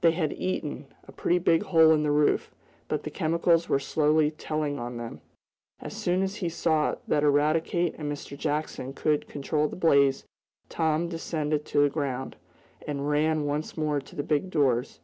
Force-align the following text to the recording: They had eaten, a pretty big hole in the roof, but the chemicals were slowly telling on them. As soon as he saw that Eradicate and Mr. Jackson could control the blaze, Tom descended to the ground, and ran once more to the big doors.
They 0.00 0.12
had 0.12 0.32
eaten, 0.32 0.86
a 1.06 1.12
pretty 1.12 1.38
big 1.38 1.64
hole 1.64 1.90
in 1.92 2.02
the 2.02 2.10
roof, 2.10 2.50
but 2.88 3.02
the 3.02 3.10
chemicals 3.10 3.68
were 3.68 3.78
slowly 3.78 4.30
telling 4.30 4.78
on 4.78 4.96
them. 4.96 5.20
As 5.80 5.94
soon 5.94 6.22
as 6.22 6.36
he 6.36 6.48
saw 6.48 6.94
that 7.06 7.22
Eradicate 7.22 7.94
and 7.98 8.10
Mr. 8.10 8.38
Jackson 8.38 8.94
could 8.94 9.28
control 9.28 9.68
the 9.68 9.76
blaze, 9.76 10.24
Tom 10.70 11.10
descended 11.10 11.66
to 11.66 11.82
the 11.82 11.90
ground, 11.90 12.36
and 12.88 13.10
ran 13.10 13.44
once 13.44 13.76
more 13.76 14.00
to 14.00 14.16
the 14.16 14.22
big 14.22 14.48
doors. 14.50 15.00